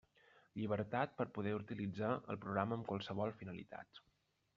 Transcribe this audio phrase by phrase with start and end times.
[0.59, 4.01] Llibertat per poder utilitzar el programa amb qualsevol finalitat.